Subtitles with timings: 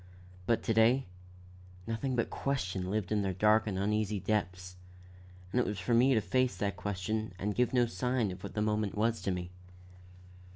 [0.47, 1.05] But to day,
[1.85, 4.75] nothing but question lived in their dark and uneasy depths,
[5.51, 8.55] and it was for me to face that question and give no sign of what
[8.55, 9.51] the moment was to me.